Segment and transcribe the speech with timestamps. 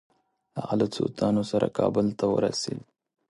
[0.59, 2.79] هغه له څو تنو سره کابل ته ورسېد.